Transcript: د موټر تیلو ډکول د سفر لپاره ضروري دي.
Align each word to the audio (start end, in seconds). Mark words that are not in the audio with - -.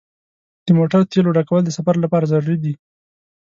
د 0.65 0.67
موټر 0.77 1.01
تیلو 1.11 1.35
ډکول 1.37 1.61
د 1.65 1.69
سفر 1.77 1.95
لپاره 2.03 2.29
ضروري 2.31 2.57
دي. 2.63 2.73